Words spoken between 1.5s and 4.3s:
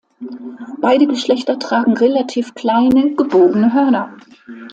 tragen relativ kleine, gebogene Hörner.